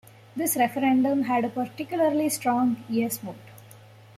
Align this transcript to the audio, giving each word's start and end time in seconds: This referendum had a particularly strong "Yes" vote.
This 0.35 0.55
referendum 0.57 1.25
had 1.25 1.45
a 1.45 1.49
particularly 1.49 2.27
strong 2.29 2.83
"Yes" 2.89 3.19
vote. 3.19 3.35